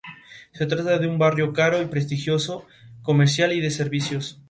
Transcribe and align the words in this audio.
Se 0.51 0.65
trata 0.65 0.97
de 0.97 1.07
un 1.07 1.19
barrio 1.19 1.53
caro 1.53 1.79
y 1.79 1.85
prestigioso, 1.85 2.65
comercial 3.03 3.53
y 3.53 3.61
de 3.61 3.69
servicios. 3.69 4.39